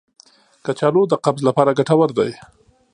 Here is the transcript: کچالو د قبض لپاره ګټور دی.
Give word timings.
کچالو 0.65 1.01
د 1.07 1.13
قبض 1.25 1.41
لپاره 1.47 1.75
ګټور 1.79 2.09
دی. 2.17 2.31